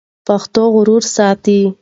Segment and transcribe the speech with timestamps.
[0.27, 1.59] پښتو غرور ساتي.